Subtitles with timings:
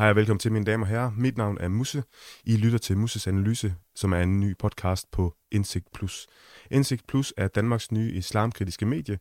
[0.00, 1.10] Hej og velkommen til mine damer og herrer.
[1.16, 2.02] Mit navn er Musse.
[2.44, 6.26] I lytter til Musses Analyse, som er en ny podcast på Indsigt Plus.
[6.70, 9.18] Indsigt Plus er Danmarks nye islamkritiske medie,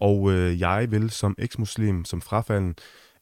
[0.00, 2.74] og øh, jeg vil som eksmuslim, som frafalden,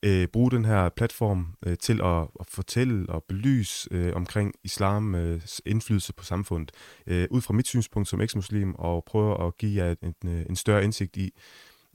[0.02, 5.16] øh, bruge den her platform øh, til at, at fortælle og belyse øh, omkring islams
[5.16, 6.72] øh, indflydelse på samfundet,
[7.06, 10.56] øh, ud fra mit synspunkt som eksmuslim, og prøve at give jer en, en, en
[10.56, 11.30] større indsigt i,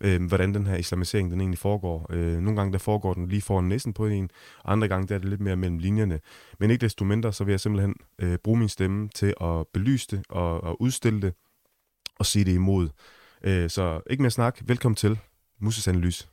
[0.04, 2.08] øh, hvordan den her islamisering den egentlig foregår.
[2.10, 4.30] Øh, nogle gange der foregår den lige foran næsten på en,
[4.66, 6.20] andre gange der er det lidt mere mellem linjerne.
[6.60, 10.08] Men ikke desto mindre, så vil jeg simpelthen øh, bruge min stemme til at belyse
[10.12, 11.34] det og, og udstille det
[12.20, 12.90] og sige det imod.
[13.44, 14.62] Øh, så ikke mere snak.
[14.66, 15.20] Velkommen til
[15.60, 16.28] Muses Analyse.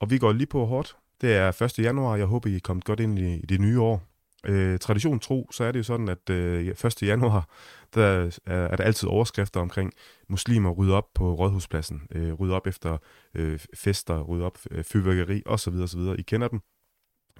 [0.00, 0.96] Og vi går lige på hårdt.
[1.20, 1.78] Det er 1.
[1.78, 2.16] januar.
[2.16, 4.02] Jeg håber, I er kommet godt ind i, i det nye år.
[4.46, 7.02] Øh, tradition tro, så er det jo sådan, at øh, 1.
[7.02, 7.48] januar,
[7.94, 9.92] der er, er der altid overskrifter omkring
[10.28, 12.98] muslimer rydder op på Rådhuspladsen, øh, rydder op efter
[13.34, 15.74] øh, fester, rydder op øh, fyrværkeri osv.
[15.74, 16.00] osv.
[16.18, 16.60] I kender dem,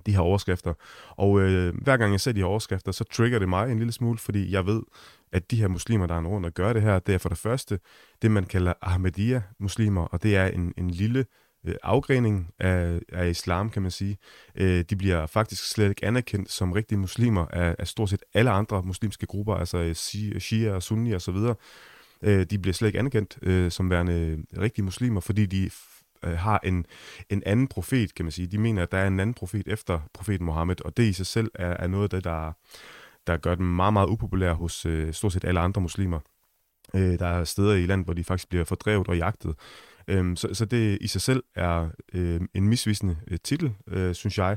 [0.06, 0.74] de her overskrifter.
[1.10, 3.92] Og øh, hver gang jeg ser de her overskrifter, så trigger det mig en lille
[3.92, 4.82] smule, fordi jeg ved,
[5.32, 7.38] at de her muslimer, der er rundt og gør det her, det er for det
[7.38, 7.78] første
[8.22, 11.26] det, man kalder Ahmadiyya-muslimer, og det er en, en lille
[11.64, 14.18] Øh, afgrening af, af islam, kan man sige.
[14.54, 18.50] Øh, de bliver faktisk slet ikke anerkendt som rigtige muslimer af, af stort set alle
[18.50, 19.94] andre muslimske grupper, altså øh,
[20.40, 21.54] shia og sunni og så videre.
[22.22, 25.70] Øh, de bliver slet ikke anerkendt øh, som værende rigtige muslimer, fordi de
[26.24, 26.86] øh, har en,
[27.30, 28.46] en anden profet, kan man sige.
[28.46, 31.26] De mener, at der er en anden profet efter profeten Mohammed, og det i sig
[31.26, 32.52] selv er, er noget af det, der,
[33.26, 36.20] der gør dem meget, meget upopulære hos øh, stort set alle andre muslimer.
[36.94, 39.54] Øh, der er steder i landet, hvor de faktisk bliver fordrevet og jagtet.
[40.08, 44.38] Øhm, så, så det i sig selv er øh, en misvisende øh, titel, øh, synes
[44.38, 44.56] jeg.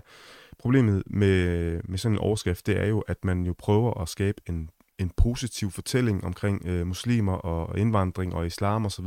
[0.59, 4.41] Problemet med, med sådan en overskrift, det er jo, at man jo prøver at skabe
[4.49, 9.05] en, en positiv fortælling omkring øh, muslimer og indvandring og islam osv.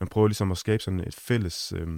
[0.00, 1.72] Man prøver ligesom at skabe sådan et fælles...
[1.76, 1.88] Øh,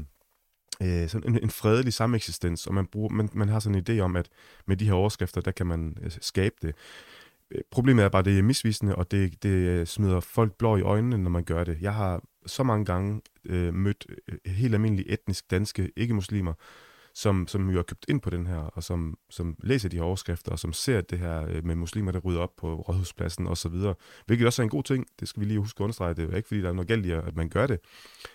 [0.83, 4.01] øh, sådan en, en fredelig sameksistens, og man, bruger, man, man har sådan en idé
[4.01, 4.29] om, at
[4.67, 6.75] med de her overskrifter, der kan man øh, skabe det.
[7.51, 10.77] Øh, problemet er bare, at det er misvisende, og det, det øh, smider folk blå
[10.77, 11.79] i øjnene, når man gør det.
[11.81, 16.55] Jeg har så mange gange øh, mødt øh, helt almindelige etnisk danske ikke-muslimer,
[17.15, 20.05] som, som jo har købt ind på den her, og som, som læser de her
[20.05, 23.57] overskrifter, og som ser det her øh, med muslimer, der rydder op på rådhuspladsen og
[23.57, 23.95] så videre.
[24.27, 26.15] Hvilket også er en god ting, det skal vi lige huske at understrege.
[26.15, 27.81] Det er jo ikke, fordi der er noget galt i, at man gør det,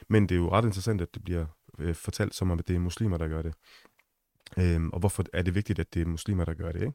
[0.10, 1.46] men det er jo ret interessant, at det bliver
[1.80, 3.54] øh, fortalt som om, at det er muslimer, der gør det.
[4.60, 6.94] Øhm, og hvorfor er det vigtigt, at det er muslimer, der gør det, ikke?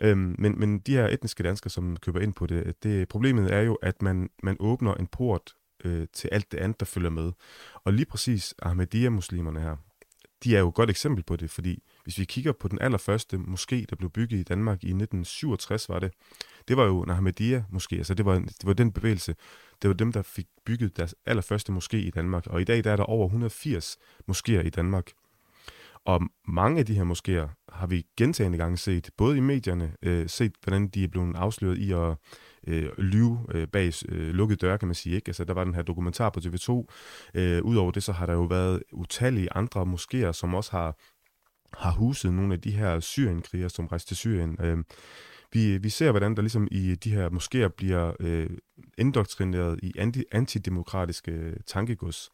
[0.00, 3.60] Øhm, men, men de her etniske danskere, som køber ind på det, det problemet er
[3.60, 5.54] jo, at man, man åbner en port
[5.84, 7.32] øh, til alt det andet, der følger med.
[7.74, 9.76] Og lige præcis Ahmadiyya-muslimerne her,
[10.44, 13.36] de er jo et godt eksempel på det, fordi hvis vi kigger på den allerførste
[13.36, 16.12] moské, der blev bygget i Danmark i 1967, var det,
[16.68, 19.34] det var jo en Ahmadiyya-moské, altså det var, det var den bevægelse,
[19.82, 22.92] det var dem, der fik bygget deres allerførste moské i Danmark, og i dag der
[22.92, 23.98] er der over 180
[24.30, 25.12] moskéer i Danmark.
[26.04, 30.28] Og mange af de her moskéer har vi gentagende gange set, både i medierne, øh,
[30.28, 32.16] set hvordan de er blevet afsløret i at
[32.66, 35.14] øh, lyve øh, bag øh, lukkede døre, kan man sige.
[35.14, 35.28] Ikke?
[35.28, 36.86] Altså, der var den her dokumentar på TV2.
[37.34, 40.98] Øh, Udover det, så har der jo været utallige andre moskéer, som også har,
[41.78, 44.56] har huset nogle af de her syrienkrigere, som rejste til Syrien.
[44.60, 44.78] Øh,
[45.52, 48.50] vi, vi ser, hvordan der ligesom i de her moskéer bliver øh,
[48.98, 52.30] indoktrineret i anti, antidemokratiske øh, tankegods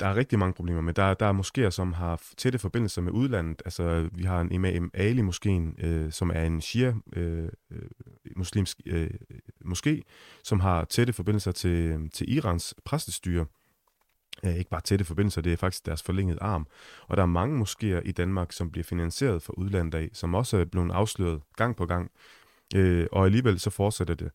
[0.00, 3.12] der er rigtig mange problemer, men der, der er moskéer, som har tætte forbindelser med
[3.12, 3.62] udlandet.
[3.64, 7.82] Altså, vi har en Imam Ali moskeen, øh, som er en shia øh, øh,
[8.36, 9.10] muslimsk øh,
[9.64, 10.00] moské,
[10.44, 13.46] som har tætte forbindelser til, til Irans præstestyre.
[14.44, 16.66] Øh, ikke bare tætte forbindelser, det er faktisk deres forlængede arm.
[17.08, 20.56] Og der er mange moskéer i Danmark, som bliver finansieret fra udlandet af, som også
[20.56, 22.10] er blevet afsløret gang på gang.
[22.74, 24.30] Øh, og alligevel så fortsætter det.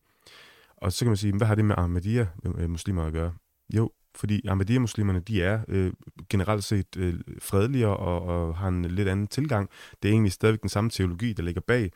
[0.76, 3.34] Og så kan man sige, hvad har det med Ahmadiyya-muslimer øh, at gøre?
[3.74, 5.92] Jo, fordi Ahmadiyya-muslimerne, de er øh,
[6.30, 9.70] generelt set øh, fredeligere og, og har en lidt anden tilgang.
[10.02, 11.90] Det er egentlig stadigvæk den samme teologi, der ligger bag.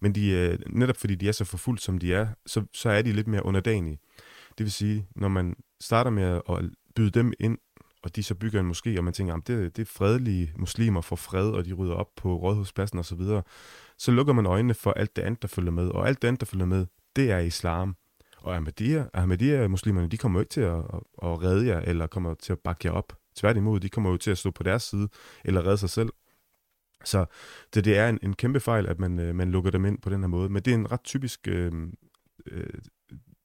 [0.00, 3.02] Men de, øh, netop fordi de er så forfulgt, som de er, så, så er
[3.02, 3.98] de lidt mere underdanige.
[4.58, 6.64] Det vil sige, når man starter med at
[6.94, 7.58] byde dem ind,
[8.02, 11.00] og de så bygger en moské, og man tænker, at det, det er fredelige muslimer
[11.00, 13.42] for fred, og de rydder op på rådhuspladsen osv., så, videre,
[13.98, 15.88] så lukker man øjnene for alt det andet, der følger med.
[15.88, 17.96] Og alt det andet, der følger med, det er islam.
[18.42, 22.34] Og Ahmadiyya, Ahmadiyya-muslimerne, de kommer jo ikke til at, at, at redde jer, eller kommer
[22.34, 23.16] til at bakke jer op.
[23.36, 25.08] Tværtimod, de kommer jo til at stå på deres side,
[25.44, 26.10] eller redde sig selv.
[27.04, 27.26] Så
[27.74, 30.10] det, det er en, en kæmpe fejl, at man, øh, man lukker dem ind på
[30.10, 30.48] den her måde.
[30.48, 31.72] Men det er en ret typisk øh,
[32.46, 32.66] øh,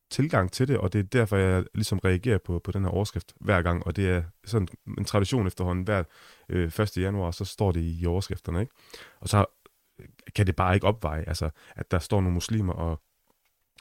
[0.09, 3.33] tilgang til det, og det er derfor, jeg ligesom reagerer på, på den her overskrift
[3.41, 3.85] hver gang.
[3.85, 5.83] Og det er sådan en tradition efterhånden.
[5.83, 6.03] Hver
[6.49, 6.97] øh, 1.
[6.97, 8.61] januar, så står det i overskrifterne.
[8.61, 8.73] Ikke?
[9.19, 9.45] Og så
[10.35, 13.01] kan det bare ikke opveje, altså, at der står nogle muslimer og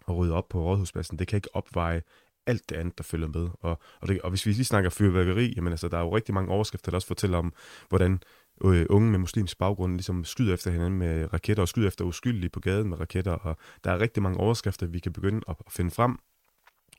[0.08, 1.18] at rydde op på rådhuspladsen.
[1.18, 2.02] Det kan ikke opveje
[2.46, 3.48] alt det andet, der følger med.
[3.60, 6.34] Og, og, det, og hvis vi lige snakker fyrværkeri, jamen altså, der er jo rigtig
[6.34, 7.52] mange overskrifter, der også fortæller om,
[7.88, 8.20] hvordan
[8.64, 12.50] øh, unge med muslimsk baggrund ligesom skyder efter hinanden med raketter, og skyder efter uskyldige
[12.50, 15.72] på gaden med raketter, og der er rigtig mange overskrifter, vi kan begynde at, at
[15.72, 16.18] finde frem,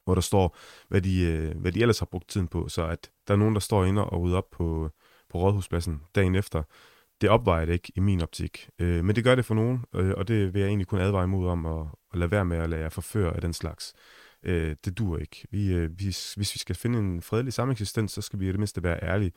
[0.03, 3.11] hvor der står, hvad de, øh, hvad de ellers har brugt tiden på, så at
[3.27, 4.89] der er nogen, der står inde og rydder op på,
[5.29, 6.63] på rådhuspladsen dagen efter,
[7.21, 8.69] det opvejer det ikke i min optik.
[8.79, 11.23] Øh, men det gør det for nogen, øh, og det vil jeg egentlig kun advare
[11.23, 13.93] imod om at, at lade være med at lade jer forføre af den slags.
[14.43, 15.47] Øh, det dur ikke.
[15.51, 18.59] Vi, øh, hvis, hvis vi skal finde en fredelig sameksistens, så skal vi i det
[18.59, 19.31] mindste være ærlige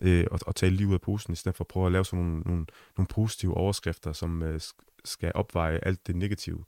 [0.00, 2.04] øh, og, og tale lige ud af posen, i stedet for at prøve at lave
[2.04, 2.66] sådan nogle, nogle,
[2.96, 4.60] nogle positive overskrifter, som øh,
[5.04, 6.64] skal opveje alt det negative.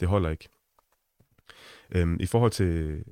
[0.00, 0.48] Det holder ikke.
[1.92, 3.04] Øhm, I forhold til,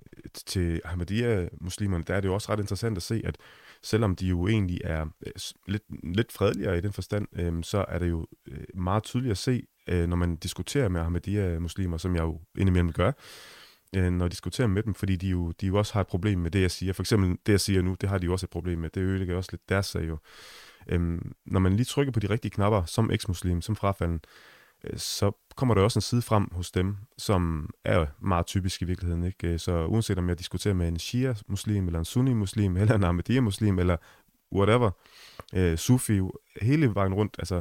[0.46, 3.36] til Ahmadiyya-muslimerne, der er det jo også ret interessant at se, at
[3.82, 5.32] selvom de jo egentlig er øh,
[5.66, 5.82] lidt,
[6.14, 9.62] lidt fredeligere i den forstand, øhm, så er det jo øh, meget tydeligt at se,
[9.88, 13.12] øh, når man diskuterer med Ahmadiyya-muslimer, som jeg jo indimellem gør,
[13.96, 16.38] øh, når jeg diskuterer med dem, fordi de jo, de jo også har et problem
[16.38, 16.92] med det, jeg siger.
[16.92, 18.90] For eksempel det, jeg siger nu, det har de jo også et problem med.
[18.90, 20.18] Det ødelægger også lidt deres sag jo.
[20.88, 24.20] Øhm, når man lige trykker på de rigtige knapper, som eksmuslim, som frafalden,
[24.84, 28.84] Øh, så kommer der også en side frem hos dem, som er meget typisk i
[28.84, 29.24] virkeligheden.
[29.24, 29.48] Ikke?
[29.48, 33.78] Øh, så uanset om jeg diskuterer med en Shia-muslim, eller en Sunni-muslim, eller en Ahmadiyya-muslim,
[33.78, 33.96] eller
[34.52, 34.90] whatever,
[35.54, 36.20] øh, Sufi,
[36.62, 37.60] hele vejen rundt, altså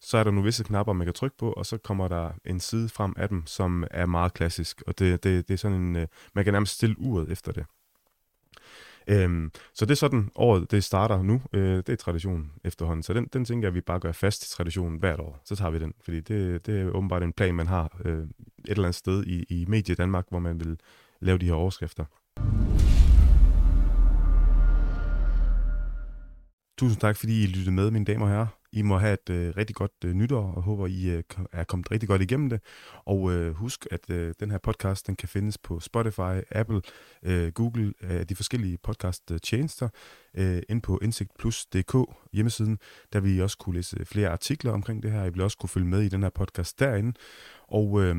[0.00, 2.60] så er der nu visse knapper, man kan trykke på, og så kommer der en
[2.60, 5.96] side frem af dem, som er meget klassisk, og det, det, det er sådan en,
[5.96, 7.66] øh, man kan nærmest stille uret efter det.
[9.08, 13.12] Øhm, så det er sådan, året det starter nu, øh, det er tradition efterhånden, så
[13.12, 15.70] den, den tænker jeg, at vi bare gør fast i traditionen hvert år, så tager
[15.70, 18.28] vi den, fordi det, det er åbenbart en plan, man har øh, et
[18.64, 20.78] eller andet sted i, i Medie Danmark, hvor man vil
[21.20, 22.04] lave de her overskrifter.
[26.78, 28.57] Tusind tak, fordi I lyttede med, mine damer og herrer.
[28.72, 31.22] I må have et øh, rigtig godt øh, nytår, og håber, I øh,
[31.52, 32.60] er kommet rigtig godt igennem det.
[33.04, 36.80] Og øh, husk, at øh, den her podcast den kan findes på Spotify, Apple,
[37.22, 39.88] øh, Google, øh, de forskellige podcast-tjenester,
[40.34, 41.96] øh, ind på indsigtplus.dk
[42.32, 42.78] hjemmesiden,
[43.12, 45.24] der vil I også kunne læse øh, flere artikler omkring det her.
[45.24, 47.12] I vil også kunne følge med i den her podcast derinde.
[47.68, 48.02] Og...
[48.02, 48.16] Øh,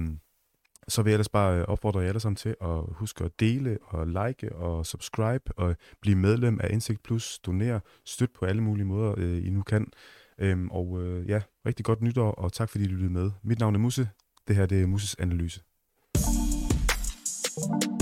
[0.87, 3.77] så vil jeg ellers bare øh, opfordre jer alle sammen til at huske at dele
[3.81, 8.85] og like og subscribe og blive medlem af Indsigt Plus, donere, støt på alle mulige
[8.85, 9.87] måder, øh, I nu kan.
[10.39, 13.31] Øhm, og øh, ja, rigtig godt nytår, og tak fordi I lyttede med.
[13.43, 14.09] Mit navn er Musse.
[14.47, 15.61] Det her det er Musses Analyse.
[17.59, 17.98] thank you